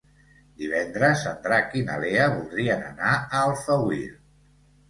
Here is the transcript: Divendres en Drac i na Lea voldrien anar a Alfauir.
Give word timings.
Divendres 0.61 1.25
en 1.33 1.35
Drac 1.43 1.77
i 1.81 1.83
na 1.91 1.99
Lea 2.05 2.25
voldrien 2.39 2.81
anar 2.89 3.13
a 3.19 3.45
Alfauir. 3.49 4.09